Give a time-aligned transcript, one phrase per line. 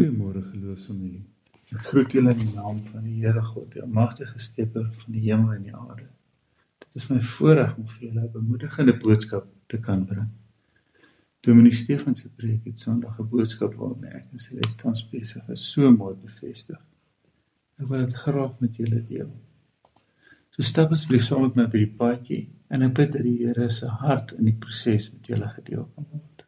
[0.00, 1.26] Goeiemôre geloofsfamilie.
[1.76, 5.24] Ek groet julle in die naam van die Here God, die almagtige skepper van die
[5.26, 6.06] hemel en die aarde.
[6.80, 10.30] Dit is my voorreg om vir julle 'n bemoedigende boodskap te kan bring.
[11.44, 15.68] Dominee Stefan se preek het Sondag 'n boodskap waarmee ek en Celeste tans besig is,
[15.72, 16.80] so mooi bevestig.
[17.78, 19.30] Ek wil dit graag met julle deel.
[20.50, 23.70] So stap asseblief saam met my by die paadjie en ek bid dat die Here
[23.70, 26.44] se hart in die proses met julle gedeel kan word.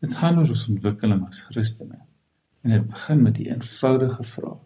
[0.00, 2.06] Dit gaan oor ons ontwikkeling as Christene.
[2.62, 4.62] En dit begin met die eenvoudige vraag: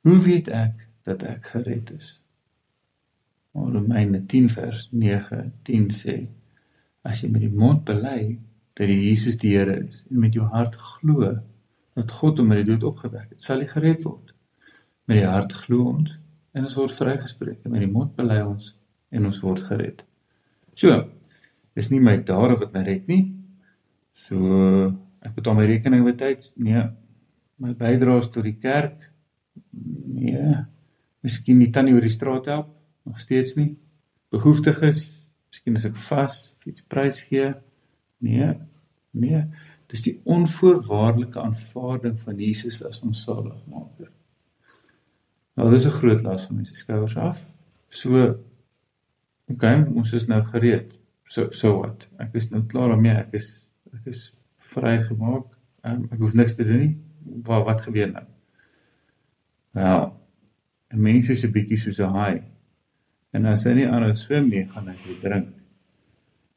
[0.00, 2.20] Hoe weet ek dat ek gered is?
[3.52, 6.16] Romeine 10 vers 9 10 sê:
[7.02, 8.38] As jy met die mond bely
[8.74, 11.34] dat die Jesus die Here is en met jou hart glo
[11.94, 14.32] dat God hom uit die dood opgewek het, sal jy gered word.
[15.06, 16.16] Met die hart glo ons
[16.54, 18.72] en ons word vrygespreek en met die mond bely ons
[19.14, 20.02] en ons word gered.
[20.74, 21.04] So,
[21.78, 23.22] dis nie my dade wat my red nie.
[24.26, 24.90] So
[25.24, 26.52] Ek betaal my rekening betyds.
[26.60, 26.84] Nee.
[27.62, 29.08] My bydraes tot die kerk.
[29.72, 30.56] Nee.
[31.24, 32.72] Miskien die tannie oor die straat help,
[33.08, 33.70] nog steeds nie.
[34.34, 35.06] Behoeftiges,
[35.48, 37.52] miskien as ek vas iets prys gee.
[38.24, 38.52] Nee.
[39.16, 39.44] Nee.
[39.92, 44.10] Dis die onvoorwaardelike aanvaarding van Jesus as ons saligmaker.
[45.54, 47.44] Nou dis 'n groot las van mense skouers af.
[47.88, 48.38] So
[49.52, 50.98] OK, ons is nou gereed.
[51.24, 52.08] So so wat?
[52.18, 53.12] Ek is nou klaar daarmee.
[53.12, 54.32] Ek is ek is
[54.72, 55.46] vrygemaak.
[55.84, 56.94] Um, ek hoef niks te doen nie.
[57.46, 58.24] Wat wat gebeur nou?
[59.74, 60.04] Wel,
[60.94, 62.42] 'n mens is 'n bietjie soos 'n haai.
[63.32, 65.48] En as hy nie aanhou swem nie, gaan hy drink.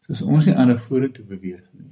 [0.05, 1.91] Soos ons nie aanhou vorentoe beweeg nie.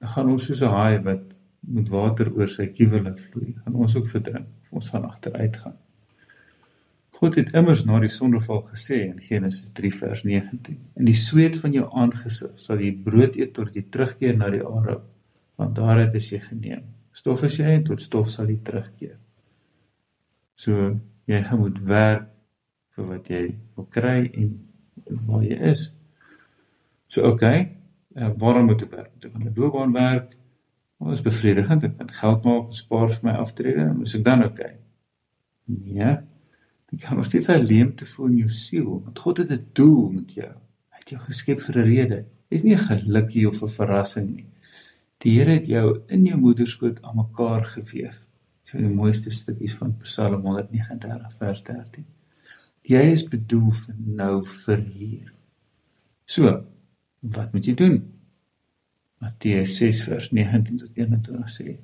[0.00, 3.74] Dan gaan ons soos 'n haai wat met water oor sy kiewel laat vloei, gaan
[3.74, 4.48] ons ook verdrink.
[4.70, 5.76] Ons gaan agteruit gaan.
[7.22, 11.56] God het immers na die sondeval gesê in Genesis 3 vers 19: "In die sweet
[11.62, 15.00] van jou aangesig sal jy brood eet tot jy terugkeer na die aarde."
[15.62, 16.84] want daaruit is jy geneem.
[17.12, 19.16] Stof is jy en tot stof sal jy terugkeer.
[20.58, 20.94] So
[21.30, 22.28] jy gaan moet werk
[22.96, 23.42] vir wat jy
[23.76, 24.52] wil kry en
[25.28, 25.86] waar jy is.
[27.12, 27.68] So okay,
[28.16, 29.10] uh, waarom moet ek werk?
[29.14, 30.36] Moet ek aan 'n loopbaan werk?
[31.12, 31.84] Is bevredigend?
[31.84, 33.88] Ek kan geld maak spaar vir my aftrede.
[34.02, 34.44] Is ek dan?
[34.44, 34.76] Okay?
[35.66, 36.16] Nee.
[36.92, 40.10] Jy kan nog steeds 'n leemte voel in jou siel, want God het 'n doel
[40.12, 40.52] met jou.
[40.92, 42.24] Hy het jou geskep vir 'n rede.
[42.50, 44.46] Dis nie 'n gelukkie of 'n verrassing nie.
[45.22, 48.12] Die Here het jou in jou moederskoot aan mekaar een
[48.64, 52.04] van die mooiste stukkies van Psalm 139 vers 13.
[52.82, 55.32] Jy is bedoel vir nou vir hier.
[56.24, 56.64] So,
[57.20, 58.00] wat moet jy doen?
[59.22, 61.76] Matteus 6 vers 19 tot 21 sê: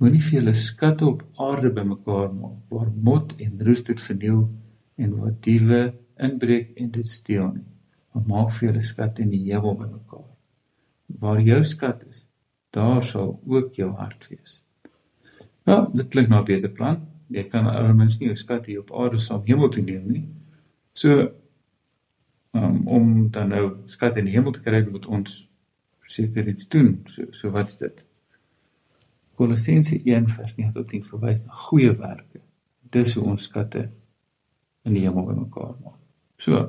[0.00, 4.46] Moenie vir julle skatte op aarde bymekaar maak waar mot en roes dit verniel
[4.96, 5.80] en waar diewe
[6.16, 7.66] inbreek en dit steel nie.
[8.12, 10.24] Maar maak vir julle skatte in die hemel bymekaar.
[11.20, 12.24] Waar jou skat is,
[12.72, 14.62] daar sal ook jou hart wees.
[15.68, 17.04] Nou, dit klink na 'n beter plan.
[17.28, 20.28] Jy kan almens nie jou skat hier op aarde saam hemel toe neem nie.
[20.92, 21.28] So
[22.54, 25.48] um, om dan nou skat in die hemel te kry, moet ons
[26.02, 27.02] seker iets doen.
[27.06, 28.06] So so wat's dit?
[29.40, 32.42] Kolossense 1:9-10 verwys na goeie werke.
[32.92, 33.86] Dis hoe ons skatte
[34.84, 35.96] in die hemel bymekaar maak.
[36.36, 36.66] So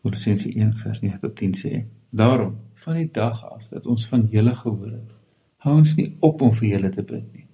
[0.00, 1.82] Kolossense 1:9-10 sê
[2.16, 5.10] Daarom, van die dag af dat ons van julle gehoor het,
[5.66, 7.44] hou ons nie op om vir julle te bid nie.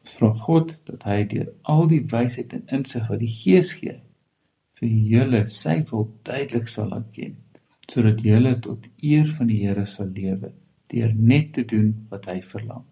[0.00, 3.98] Ons vra God dat hy deur al die wysheid en insig wat die Gees gee,
[4.80, 7.36] vir julle sy wil duidelik sal laat ken,
[7.92, 10.54] sodat julle tot eer van die Here sal lewe
[10.94, 12.88] deur net te doen wat hy verlang.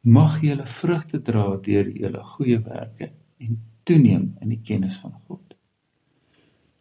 [0.00, 5.56] Mag julle vrugte dra deur julle goeie werke en toeneem in die kennis van God.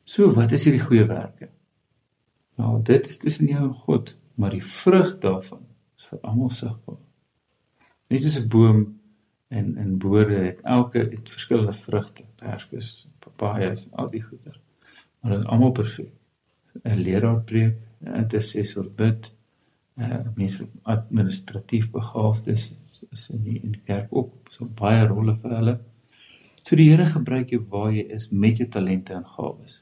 [0.07, 1.49] So, wat is hierdie goeie werke?
[2.59, 5.65] Nou, dit is tussen jou en God, maar die vrug daarvan
[5.99, 7.01] is vir almal sigbaar.
[8.09, 8.79] Net soos 'n boom
[9.49, 14.59] en en bode het elke het verskillende vrugte, perskes, papajas, al die goeder.
[15.19, 16.13] Maar dit is almal perfek.
[16.83, 19.31] 'n Leraar preek, 'n intercessor bid,
[19.97, 22.73] 'n mens administratief begaafdes
[23.11, 25.75] is in die in die kerk ook so baie rolle vir hulle.
[26.63, 29.79] So die Here gebruik jou waar jy is met jou talente en gawes.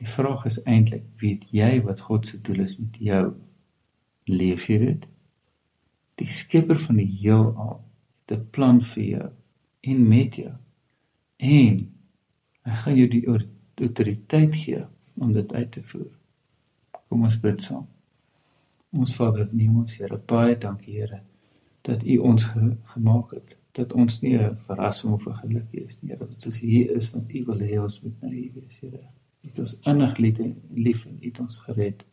[0.00, 3.24] Die vraag is eintlik, weet jy wat God se doel is met jou?
[4.28, 5.06] Leef jy dit?
[6.20, 7.78] Die skepper van die heelal
[8.24, 9.30] het 'n plan vir jou
[9.92, 10.54] en met jou.
[11.38, 11.80] En
[12.64, 14.84] hy gaan jou die autoriteit gee
[15.20, 16.10] om dit uit te voer.
[17.08, 17.86] Kom ons bid saam.
[18.92, 21.22] Ons Vader, neem ons Here, baie dankie Here
[21.84, 23.58] dat U ons ge gemaak het.
[23.76, 27.34] Dat ons nie 'n verrassing of 'n geluk is nie, dat ons hier is want
[27.34, 29.04] U wil hê ons moet nou hier wees, Here
[29.44, 32.04] het ons innig lief en lief en het ons gered.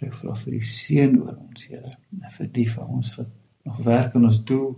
[0.00, 3.30] Here vra vir die seën oor ons Here, en vir die van ons wat
[3.68, 4.74] nog werk aan ons doel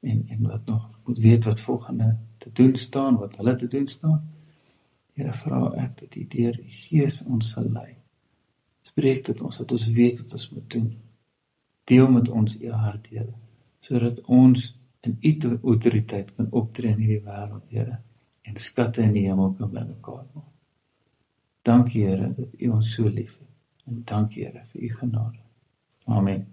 [0.00, 3.88] en en wat nog moet weet wat volgende te doen staan, wat hulle te doen
[3.88, 4.20] staan.
[5.16, 7.90] Here vra ek dat U deur U Gees ons sal lei.
[8.82, 10.88] Spreek tot ons dat ons weet wat ons moet doen.
[11.84, 13.34] Deel met ons U hart, Here,
[13.80, 14.68] sodat ons
[15.02, 17.98] in U autoriteit kan optree in hierdie wêreld, Here,
[18.42, 20.50] en skatte in die hemel kan bymekaar maak.
[21.62, 23.48] Dankie Here dat U ons so liefhet.
[23.86, 25.42] En dankie Here vir U genade.
[26.06, 26.46] Amen.